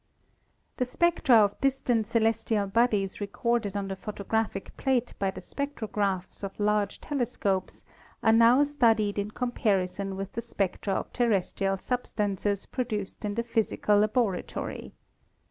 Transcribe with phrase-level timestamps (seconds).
[0.77, 6.59] The spectra of distant celestial bodies recorded on the photographic plate by the spectrographs of
[6.59, 7.85] large telescopes
[8.23, 13.43] are now studied in comparison with the spectra of ter restrial substances produced in the
[13.43, 14.95] physical laboratory.